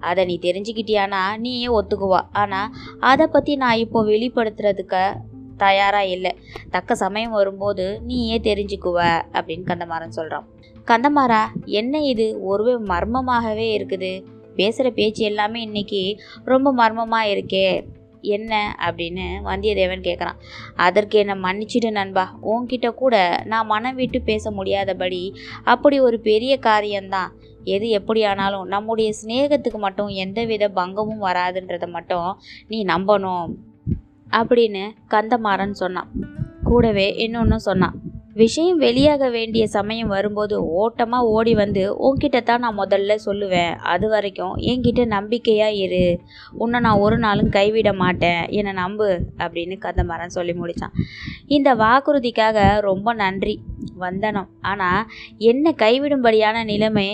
அதை 0.00 0.24
நீ 0.24 0.38
தெரிஞ்சுக்கிட்டியானா 0.38 1.22
நீயே 1.36 1.68
ஒத்துக்குவா. 1.68 2.20
ஆனால் 2.32 2.72
அதை 3.00 3.26
பற்றி 3.26 3.56
நான் 3.56 3.76
இப்போ 3.76 4.02
வெளிப்படுத்துறதுக்கு 4.04 5.02
தயாராக 5.56 6.06
இல்லை. 6.06 6.32
தக்க 6.70 6.94
சமயம் 6.94 7.30
வரும்போது 7.30 8.00
நீயே 8.00 8.38
தெரிஞ்சுக்குவ 8.38 8.98
அப்படின்னு 9.32 9.68
கந்தமாறன் 9.70 10.08
சொல்கிறான் 10.08 10.46
கந்தமாரா 10.88 11.42
என்ன 11.64 12.00
இது? 12.02 12.40
ஒருவே 12.40 12.76
மர்மமாகவே 12.92 13.66
இருக்குது. 13.78 14.24
பேசுகிற 14.56 14.90
பேச்சு 14.90 15.24
எல்லாமே 15.24 15.60
இன்னைக்கு 15.62 16.20
ரொம்ப 16.44 16.72
மர்மமாக 16.72 17.30
இருக்கே. 17.30 17.84
என்ன 18.24 18.76
அப்படின்னு 18.86 19.26
வந்தியத்தேவன் 19.44 20.04
கேட்குறான் 20.08 20.38
அதற்கு 20.76 21.18
என்னை 21.18 21.36
மன்னிச்சிடு 21.42 21.90
நண்பா. 21.90 22.24
உன்கிட்ட 22.52 22.90
கூட 22.94 23.42
நான் 23.44 23.66
மனம் 23.66 23.94
விட்டு 23.94 24.20
பேச 24.20 24.50
முடியாதபடி 24.50 25.22
அப்படி 25.64 26.00
ஒரு 26.00 26.20
பெரிய 26.20 26.56
காரியம்தான். 26.58 27.32
எது 27.64 27.88
எப்படி 27.88 28.24
ஆனாலும் 28.24 28.66
நம்முடைய 28.66 29.12
சிநேகத்துக்கு 29.20 29.78
மட்டும் 29.78 30.06
எந்தவித 30.06 30.68
பங்கமும் 30.68 31.22
வராதுன்றதை 31.22 31.88
மட்டும் 31.88 32.30
நீ 32.68 32.84
நம்பணும் 32.84 33.54
அப்படின்னு 34.30 34.84
கந்தமாறன் 35.10 35.80
சொன்னான். 35.82 36.10
கூடவே 36.64 37.14
இன்னொன்று 37.16 37.60
சொன்னான். 37.60 38.03
விஷயம் 38.40 38.78
வெளியாக 38.84 39.24
வேண்டிய 39.34 39.64
சமயம் 39.74 40.12
வரும்போது 40.14 40.54
ஓட்டமாக 40.80 41.28
ஓடி 41.34 41.52
வந்து 41.60 41.82
உன்கிட்ட 42.06 42.38
தான் 42.48 42.62
நான் 42.64 42.78
முதல்ல 42.80 43.16
சொல்லுவேன். 43.26 43.74
அது 43.92 44.06
வரைக்கும் 44.12 44.54
என்கிட்ட 44.70 45.02
நம்பிக்கையாக 45.16 45.78
இரு. 45.84 46.02
உன்னை 46.62 46.78
நான் 46.86 47.02
ஒரு 47.04 47.18
நாளும் 47.18 47.50
கைவிட 47.56 47.92
மாட்டேன். 48.02 48.42
என்னை 48.58 48.72
நம்பு 48.82 49.08
அப்படின்னு 49.44 49.76
கந்தமாறன் 49.84 50.36
சொல்லி 50.38 50.54
முடித்தான் 50.62 50.96
இந்த 51.56 51.70
வாக்குறுதிக்காக 51.84 52.58
ரொம்ப 52.88 53.14
நன்றி 53.22 53.54
வந்தனம். 54.04 54.50
ஆனால் 54.72 55.06
என்ன 55.52 55.74
கைவிடும்படியான 55.84 56.64
நிலைமை 56.72 57.08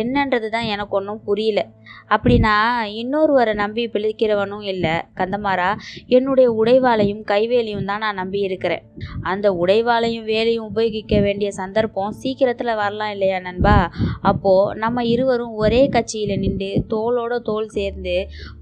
என்னன்றது 0.00 0.50
தான் 0.56 0.70
எனக்கு 0.74 0.96
ஒன்றும் 1.00 1.24
புரியல. 1.30 1.62
அப்படின்னா 2.10 2.54
இன்னொருவரை 3.00 3.54
நம்பி 3.54 3.84
பிழைக்கிறவனும் 3.88 4.64
இல்லை. 4.72 4.94
கந்தமாரா 5.16 5.68
என்னுடைய 6.06 6.48
உடைவாளையும் 6.52 7.22
கைவேலையும் 7.30 7.84
தான் 7.84 8.02
நான் 8.04 8.14
நம்பி 8.14 8.40
இருக்கிறேன் 8.40 8.84
அந்த 9.22 9.46
உடைவாளையும் 9.62 10.24
வேலையும் 10.24 10.68
உபயோகிக்க 10.70 11.20
வேண்டிய 11.20 11.50
சந்தர்ப்பம் 11.52 12.16
சீக்கிரத்தில் 12.22 12.78
வரலாம் 12.82 13.10
இல்லையா 13.10 13.38
நண்பா? 13.38 13.76
அப்போது 14.22 14.78
நம்ம 14.78 15.04
இருவரும் 15.04 15.54
ஒரே 15.54 15.82
கட்சியில் 15.88 16.38
நின்று 16.38 16.70
தோளோட 16.94 17.36
தோல் 17.42 17.68
சேர்ந்து 17.68 18.16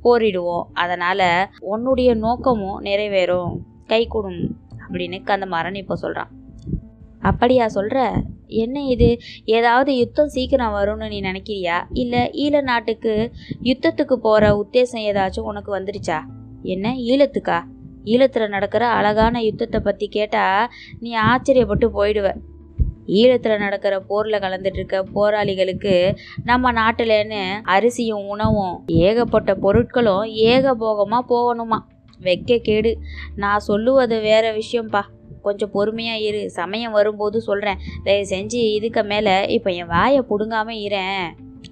போரிடுவோம். 0.05 0.67
அதனால் 0.75 1.29
உன்னுடைய 1.61 2.15
நோக்கமும் 2.15 2.81
நிறைவேறும். 2.83 3.55
கைகூடும் 3.87 4.43
அப்படின்னு 4.85 5.19
கந்தமாறன் 5.31 5.75
இப்போ 5.75 5.97
சொல்கிறான் 5.97 6.31
அப்படியா 7.21 7.67
சொல்கிற 7.69 7.99
என்ன 8.55 8.83
இது? 8.85 9.19
ஏதாவது 9.45 9.97
யுத்தம் 9.97 10.29
சீக்கிரம் 10.29 10.75
வரும்னு 10.75 11.09
நீ 11.09 11.21
நினைக்கிறியா? 11.21 11.77
இல்லை 11.93 12.21
ஈழ 12.45 12.63
நாட்டுக்கு 12.63 13.33
யுத்தத்துக்கு 13.63 14.13
போகிற 14.13 14.51
உத்தேசம் 14.63 15.05
ஏதாச்சும் 15.11 15.51
உனக்கு 15.53 15.79
வந்துடுச்சா 15.79 16.21
என்ன 16.63 16.95
ஈழத்துக்கா? 16.95 17.59
ஈழத்தில் 18.05 18.49
நடக்கிற 18.49 18.87
அழகான 18.89 19.43
யுத்தத்தை 19.43 19.81
பற்றி 19.81 20.09
கேட்டால் 20.09 20.71
நீ 21.01 21.11
ஆச்சரியப்பட்டு 21.17 21.89
போயிடுவ. 21.99 22.29
ஈழத்தில் 23.07 23.59
நடக்கிற 23.59 24.01
போரில் 24.01 24.41
கலந்துட்டுருக்க 24.41 25.03
போராளிகளுக்கு 25.15 25.95
நம்ம 26.45 26.73
நாட்டிலன்னு 26.73 27.41
அரிசியும் 27.63 28.27
உணவும் 28.27 28.85
ஏகப்பட்ட 28.87 29.55
பொருட்களும் 29.55 30.27
ஏகபோகமாக 30.35 31.25
போகணுமா? 31.35 31.79
வெக்க 32.23 32.59
கேடு. 32.59 32.99
நான் 33.37 33.59
சொல்லுவது 33.59 34.21
வேற 34.21 34.45
விஷயம்ப்பா 34.53 35.01
கொஞ்சம் 35.43 35.73
பொறுமையாக 35.77 36.25
இரு. 36.29 36.43
சமயம் 36.61 36.97
வரும்போது 36.99 37.41
சொல்கிறேன் 37.49 37.81
தயவு 38.07 38.27
செஞ்சு 38.35 38.61
இதுக்கு 38.79 39.03
மேலே 39.13 39.35
இப்போ 39.57 39.71
என் 39.81 39.93
வாயை 39.95 40.21
பிடுங்காமல் 40.31 40.83
இறேன் 40.87 41.25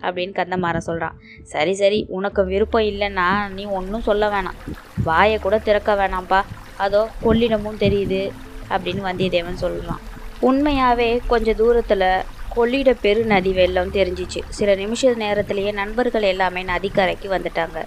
அப்படின்னு 0.07 0.35
கந்தமாறன் 0.39 0.89
சொல்கிறான் 0.89 1.17
சரி 1.55 1.75
சரி. 1.81 1.99
உனக்கு 2.19 2.43
விருப்பம் 2.45 2.89
இல்லைன்னா 2.91 3.29
நீ 3.57 3.65
ஒன்றும் 3.79 4.07
சொல்ல 4.09 4.25
வேணாம். 4.35 4.59
வாயை 5.09 5.39
கூட 5.39 5.57
திறக்க 5.59 5.91
வேணாம்ப்பா. 5.95 6.41
அதோ 6.85 7.01
கொள்ளிடமும் 7.25 7.83
தெரியுது 7.85 8.23
அப்படின்னு 8.75 9.03
வந்தியத்தேவன் 9.09 9.63
சொல்கிறான் 9.65 10.03
உண்மையாகவே 10.49 11.09
கொஞ்சம் 11.33 11.59
தூரத்தில் 11.63 12.05
கொள்ளிட 12.55 12.91
பெரு 13.03 13.23
நதி 13.33 13.53
வெள்ளம் 13.59 13.93
தெரிஞ்சிச்சு. 13.97 14.41
சில 14.59 14.71
நிமிஷ 14.75 15.13
நேரத்திலேயே 15.23 15.73
நண்பர்கள் 15.81 16.27
எல்லாமே 16.33 16.63
நதிக்கரைக்கு 16.71 17.29
வந்துட்டாங்க. 17.35 17.79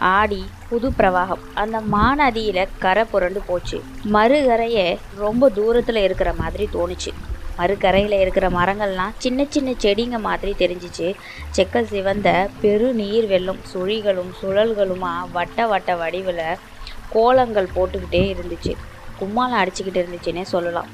ஆடி 0.00 0.42
புது 0.68 0.90
பிரவாகம். 0.90 1.42
அந்த 1.54 1.80
மாநதியில் 1.80 2.68
கரை 2.78 3.04
புரண்டு 3.04 3.42
போச்சு. 3.42 3.78
மறுகரையை 4.12 4.86
ரொம்ப 5.14 5.50
தூரத்தில் 5.50 5.96
இருக்கிற 5.96 6.32
மாதிரி 6.32 6.68
தோணுச்சு. 6.72 7.10
மறுகரையில் 7.58 8.16
இருக்கிற 8.20 8.48
மரங்கள்லாம் 8.48 9.14
சின்ன 9.18 9.44
சின்ன 9.44 9.70
செடிங்க 9.84 10.18
மாதிரி 10.18 10.52
தெரிஞ்சிச்சு. 10.52 11.08
செக்கல் 11.56 11.82
சிவந்த 11.82 12.28
பெரு 12.60 12.94
நீர் 12.94 13.26
வெள்ளம் 13.26 13.60
சுழிகளும் 13.72 14.32
சுழல்களுமா 14.42 15.12
வட்ட 15.32 15.66
வட்ட 15.66 15.96
வடிவில் 15.96 16.44
கோலங்கள் 17.08 17.74
போட்டுக்கிட்டே 17.76 18.24
இருந்துச்சு. 18.34 18.72
கும்மாலம் 19.18 19.60
அடிச்சுக்கிட்டு 19.62 20.02
இருந்துச்சுன்னே 20.02 20.42
சொல்லலாம். 20.42 20.90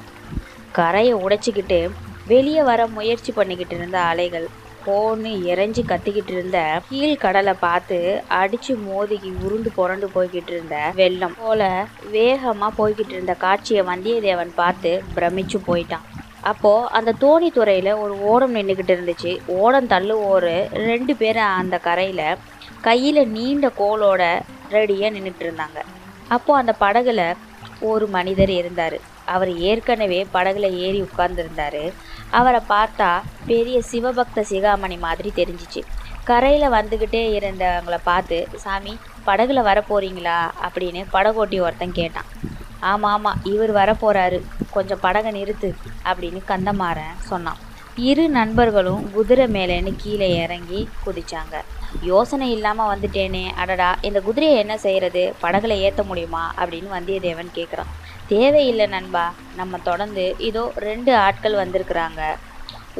கரையை 0.72 1.14
உடைச்சிக்கிட்டு 1.14 1.90
வெளியே 2.26 2.62
வர 2.62 2.86
முயற்சி 2.86 3.32
பண்ணிக்கிட்டு 3.32 3.76
இருந்த 3.76 4.00
அலைகள் 4.00 4.46
போன்னு 4.86 5.30
இறைஞ்சி 5.52 5.82
கத்திக்கிட்டு 5.88 6.32
இருந்த 6.36 6.58
கீழ் 6.88 7.22
கடலை 7.24 7.54
பார்த்து 7.60 7.98
அடிச்சு 8.40 8.74
மோதிக்கு 8.86 9.30
உருண்டு 9.44 9.70
புரண்டு 9.70 10.08
போய்கிட்டு 10.14 10.52
இருந்த 10.54 10.76
வெள்ளம் 10.94 11.36
போல 11.38 11.70
வேகமா 12.12 12.68
போய்கிட்டு 12.78 13.14
இருந்த 13.16 13.34
காட்சியை 13.34 13.82
வந்தியத்தேவன் 13.82 14.52
பார்த்து 14.54 14.92
பிரமிச்சு 15.16 15.60
போயிட்டான். 15.68 16.06
அப்போ 16.40 16.72
அந்த 16.88 17.14
தோணி 17.20 17.48
துறையில 17.54 17.98
ஒரு 17.98 18.14
ஓடம் 18.20 18.54
நின்றுக்கிட்டு 18.54 18.94
இருந்துச்சு. 18.96 19.32
ஓடம் 19.46 19.88
தள்ளுவோர் 19.88 20.50
ரெண்டு 20.90 21.16
பேர் 21.16 21.40
அந்த 21.60 21.78
கரையில 21.78 22.22
கையில 22.84 23.26
நீண்ட 23.26 23.66
கோலோட 23.78 24.22
ரெடியா 24.70 25.08
நின்றுட்டு 25.16 25.44
இருந்தாங்க. 25.46 25.78
அப்போ 26.28 26.52
அந்த 26.56 26.74
படகுல 26.80 27.20
ஒரு 27.80 28.06
மனிதர் 28.06 28.50
இருந்தார். 28.50 28.98
அவர் 29.26 29.58
ஏற்கனவே 29.58 30.26
படகுல 30.34 30.70
ஏறி 30.72 31.02
உட்கார்ந்துருந்தாரு. 31.02 31.92
அவரை 32.30 32.60
பார்த்தா 32.68 33.20
பெரிய 33.46 33.82
சிவபக்த 33.92 34.44
சிகாமணி 34.50 34.98
மாதிரி 34.98 35.32
தெரிஞ்சிச்சு. 35.36 35.82
கரையில் 36.24 36.70
வந்துக்கிட்டே 36.70 37.22
இருந்தவங்களை 37.38 37.98
பார்த்து 38.02 38.48
சாமி 38.54 38.98
படகுல 39.26 39.62
வர 39.62 39.84
போகிறீங்களா 39.88 40.38
அப்படின்னு 40.66 41.04
படகோட்டி 41.12 41.60
ஒருத்தன் 41.60 41.92
கேட்டான். 41.92 42.24
ஆமாம் 42.80 43.12
ஆமாம் 43.12 43.40
இவர் 43.44 43.72
வர 43.72 43.96
கொஞ்சம் 44.70 45.00
படகை 45.00 45.42
நிறுத்து 45.42 45.74
அப்படின்னு 46.04 46.40
கந்தமாறன் 46.48 47.16
சொன்னான். 47.18 47.60
இரு 47.96 48.28
நண்பர்களும் 48.28 49.10
குதிரை 49.12 49.46
மேலேன்னு 49.46 49.92
கீழே 49.96 50.42
இறங்கி 50.42 50.88
குதிச்சாங்க. 51.06 51.56
யோசனை 52.02 52.50
இல்லாமல் 52.50 52.90
வந்துட்டேனே 52.92 53.44
அடடா 53.56 53.98
இந்த 54.02 54.20
குதிரையை 54.20 54.58
என்ன 54.58 54.78
செய்கிறது 54.78 55.34
படகுல 55.42 55.76
ஏற்ற 55.86 56.02
முடியுமா? 56.02 56.54
அப்படின்னு 56.58 56.88
வந்தியத்தேவன் 56.96 57.54
கேட்குறான் 57.54 57.92
தேவையில்லை 58.28 58.86
நண்பா. 58.86 59.24
நம்ம 59.56 59.78
தொடர்ந்து 59.88 60.24
இதோ 60.48 60.72
ரெண்டு 60.88 61.16
ஆட்கள் 61.16 61.60
வந்திருக்கிறாங்க. 61.62 62.22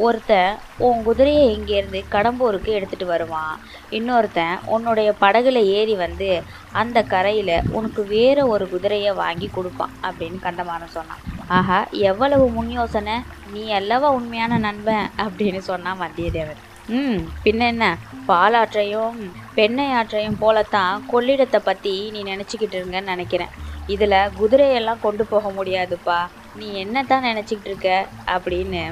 ஒருத்தன் 0.05 0.59
உன் 0.87 0.99
குதிரையை 1.03 1.45
இங்கேருந்து 1.57 2.01
கடம்பூருக்கு 2.15 2.71
எடுத்துகிட்டு 2.79 3.05
வருவான். 3.05 3.55
இன்னொருத்தன் 3.91 4.57
உன்னுடைய 4.65 5.15
படகுல 5.21 5.59
ஏறி 5.79 5.95
வந்து 5.95 6.43
அந்த 6.73 7.03
கரையில் 7.03 7.55
உனக்கு 7.71 8.05
வேறு 8.05 8.49
ஒரு 8.49 8.69
குதிரையை 8.69 9.13
வாங்கி 9.23 9.49
கொடுப்பான் 9.49 9.95
அப்படின்னு 10.03 10.39
கந்தமாறன் 10.47 10.97
சொன்னான். 10.99 11.23
ஆஹா 11.49 11.79
எவ்வளவு 11.91 12.47
முன் 12.49 12.71
யோசனை. 12.71 13.17
நீ 13.53 13.73
அல்லவா 13.73 14.09
உண்மையான 14.09 14.59
நண்பன் 14.59 15.07
அப்படின்னு 15.25 15.63
சொன்னான் 15.71 16.03
வந்தியத்தேவன். 16.05 16.63
ம் 16.89 17.23
பின்ன 17.45 17.63
என்ன? 17.67 17.85
பாலாற்றையும் 18.27 19.17
பெண்ணை 19.55 19.87
ஆற்றையும் 19.93 20.41
போலத்தான் 20.43 21.05
கொள்ளிடத்தை 21.13 21.59
பற்றி 21.59 22.11
நீ 22.11 22.23
நினச்சிக்கிட்டு 22.23 22.77
இருங்கன்னு 22.79 23.15
நினைக்கிறேன். 23.15 23.55
இதில் 23.87 24.33
குதிரையெல்லாம் 24.41 25.01
கொண்டு 25.01 25.25
போக 25.27 25.51
முடியாதுப்பா. 25.51 26.19
நீ 26.55 26.73
என்ன 26.75 27.03
தான் 27.03 27.25
நினச்சிக்கிட்டு 27.25 27.71
இருக்க? 27.71 28.07
அப்படின்னு 28.27 28.83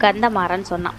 கந்தமாறன் 0.00 0.70
சொன்னான். 0.72 0.98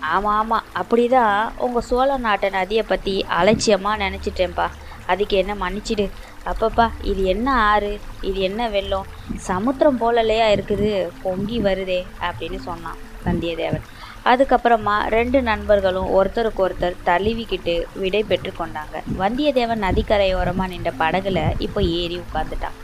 ஆமாம் 0.00 0.36
ஆமாம் 0.36 0.64
அப்படி 0.72 1.08
தான் 1.08 1.52
உங்கள் 1.56 1.82
சோழ 1.82 2.16
நாட்டு 2.16 2.50
நதியை 2.50 2.82
பற்றி 2.82 3.24
அலட்சியமாக 3.28 4.02
நினச்சிட்டேன்ப்பா. 4.04 4.66
அதுக்கு 5.06 5.36
என்ன 5.36 5.54
மன்னிச்சிடு. 5.54 6.06
அப்பப்பா 6.50 6.90
இது 7.02 7.24
என்ன 7.24 7.52
ஆறு? 7.52 8.00
இது 8.20 8.40
என்ன 8.40 8.68
வெள்ளம்? 8.68 9.08
சமுத்திரம் 9.36 10.00
போலலையா 10.00 10.46
இருக்குது? 10.56 11.08
பொங்கி 11.22 11.60
வருதே 11.60 12.00
அப்படின்னு 12.20 12.58
சொன்னான் 12.58 12.98
வந்தியத்தேவன் 13.24 13.86
அதுக்கப்புறமா 14.24 14.94
ரெண்டு 15.08 15.42
நண்பர்களும் 15.42 16.08
ஒருத்தருக்கு 16.18 16.60
ஒருத்தர் 16.66 16.96
தழுவிக்கிட்டு 17.08 17.74
விடை 17.94 18.22
பெற்று 18.22 18.52
கொண்டாங்க. 18.58 18.96
வந்தியத்தேவன் 19.22 19.84
நதிக்கரையோரமாக 19.86 20.68
நின்ற 20.68 20.92
படகுல 21.02 21.40
இப்போ 21.58 21.82
ஏறி 21.82 22.18
உட்காந்துட்டான் 22.18 22.78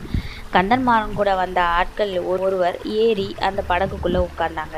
கந்தன்மாறன் 0.53 1.17
கூட 1.19 1.35
வந்த 1.35 1.61
ஆட்கள் 1.61 2.13
ஒருவர் 2.33 2.77
ஏறி 2.83 3.35
அந்த 3.39 3.63
படகுக்குள்ளே 3.69 4.19
உட்கார்ந்தாங்க. 4.27 4.77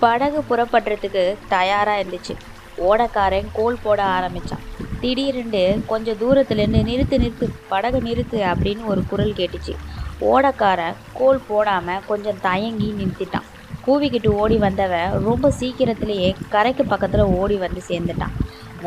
படகு 0.00 0.40
புறப்படுறதுக்கு 0.50 1.22
தயாராக 1.48 2.00
இருந்துச்சு. 2.02 2.34
ஓடக்காரன் 2.78 3.48
கோல் 3.52 3.82
போட 3.84 4.02
ஆரம்பித்தான் 4.16 4.64
திடீரென்று 5.00 5.62
கொஞ்சம் 5.86 6.20
தூரத்துலேருந்து 6.20 6.82
நிறுத்து 6.90 7.16
நிறுத்து 7.24 7.46
படகு 7.68 8.00
நிறுத்து 8.00 8.38
அப்படின்னு 8.50 8.84
ஒரு 8.84 9.02
குரல் 9.06 9.38
கேட்டுச்சு. 9.40 9.74
ஓடக்காரன் 10.20 10.98
கோல் 11.12 11.46
போடாமல் 11.48 12.04
கொஞ்சம் 12.06 12.40
தயங்கி 12.40 12.88
நிறுத்திட்டான். 13.00 13.48
கூவிக்கிட்டு 13.88 14.30
ஓடி 14.42 14.56
வந்தவன் 14.66 15.12
ரொம்ப 15.26 15.50
சீக்கிரத்திலேயே 15.58 16.30
கரைக்கு 16.54 16.84
பக்கத்தில் 16.92 17.32
ஓடி 17.40 17.56
வந்து 17.64 17.82
சேர்ந்துட்டான். 17.90 18.34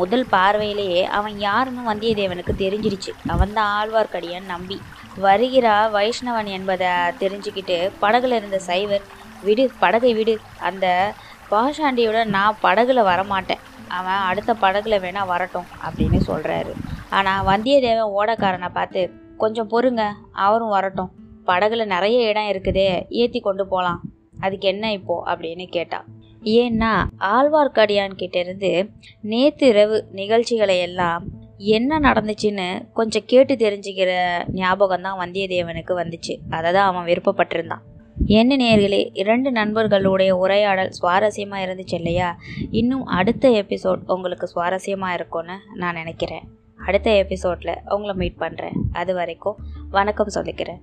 முதல் 0.00 0.26
பார்வையிலேயே 0.34 1.00
அவன் 1.16 1.34
யாருன்னு 1.46 1.82
வந்தியத்தேவனுக்கு 1.88 2.52
தெரிஞ்சிருச்சு. 2.62 3.12
அவன் 3.32 3.56
தான் 3.56 3.72
ஆழ்வார்க்கடியான் 3.78 4.52
நம்பி. 4.52 4.76
வருகிறா 5.24 5.74
வைஷ்ணவன் 5.96 6.48
என்பதை 6.58 6.92
தெரிஞ்சுக்கிட்டு 7.22 7.76
படகுல 8.02 8.36
இருந்த 8.40 8.58
சைவர் 8.68 9.04
விடு 9.46 9.64
படகை 9.82 10.12
விடு. 10.18 10.34
அந்த 10.68 10.86
பாஷாண்டியோட 11.50 12.18
நான் 12.36 12.60
படகுல 12.62 13.02
வரமாட்டேன். 13.10 13.62
அவன் 13.98 14.22
அடுத்த 14.28 14.50
படகுல 14.62 14.98
வேணால் 15.04 15.30
வரட்டும் 15.32 15.68
அப்படின்னு 15.86 16.20
சொல்கிறாரு 16.30 16.72
ஆனால் 17.18 17.44
வந்தியத்தேவன் 17.50 18.14
ஓடக்காரனை 18.18 18.70
பார்த்து 18.78 19.02
கொஞ்சம் 19.42 19.70
பொறுங்க 19.74 20.02
அவரும் 20.46 20.74
வரட்டும். 20.76 21.12
படகுல 21.50 21.84
நிறைய 21.94 22.28
இடம் 22.30 22.50
இருக்குதே 22.52 22.88
ஏற்றி 23.22 23.40
கொண்டு 23.40 23.66
போகலாம் 23.72 24.00
அதுக்கு 24.42 24.68
என்ன 24.68 24.92
இப்போ 24.92 25.16
அப்படின்னு 25.26 25.66
கேட்டான் 25.66 26.08
ஏன்னா 26.56 26.92
ஆழ்வார்க்கடியான் 27.34 28.14
கிட்ட 28.14 28.36
இருந்து 28.38 28.70
நேற்று 29.32 29.66
இரவு 29.68 29.96
நிகழ்ச்சிகளை 30.12 30.76
எல்லாம் 30.78 31.24
என்ன 31.74 31.98
நடந்துச்சுன்னு 32.00 32.66
கொஞ்சம் 32.92 33.26
கேட்டு 33.26 33.54
தெரிஞ்சுக்கிற 33.54 34.12
ஞாபகம் 34.52 35.04
தான் 35.06 35.20
வந்தியத்தேவனுக்கு 35.20 35.94
வந்துச்சு. 36.00 36.34
அதை 36.50 36.68
தான் 36.72 36.88
அவன் 36.90 37.08
விருப்பப்பட்டிருந்தான். 37.10 37.84
என்ன 38.26 38.56
நேர்களே 38.56 39.00
இரண்டு 39.12 39.50
நண்பர்களுடைய 39.52 40.32
உரையாடல் 40.36 40.90
சுவாரஸ்யமாக 40.98 41.64
இருந்துச்சு 41.66 41.96
இல்லையா? 42.00 42.28
இன்னும் 42.70 43.04
அடுத்த 43.18 43.48
எபிசோட் 43.62 44.02
உங்களுக்கு 44.06 44.48
சுவாரஸ்யமாக 44.54 45.16
இருக்கும்னு 45.18 45.56
நான் 45.74 45.94
நினைக்கிறேன். 45.94 46.46
அடுத்த 46.86 47.10
எபிசோடில் 47.24 47.80
உங்களை 47.88 48.14
மீட் 48.14 48.42
பண்ணுறேன் 48.44 48.78
அது 48.92 49.14
வரைக்கும் 49.14 49.60
வணக்கம் 49.90 50.34
சொல்லிக்கிறேன். 50.34 50.82